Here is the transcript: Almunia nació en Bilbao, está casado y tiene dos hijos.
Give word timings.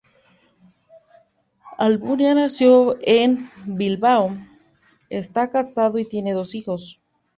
Almunia 1.77 2.33
nació 2.33 2.97
en 3.03 3.47
Bilbao, 3.67 4.35
está 5.11 5.51
casado 5.51 5.99
y 5.99 6.05
tiene 6.05 6.33
dos 6.33 6.55
hijos. 6.55 6.99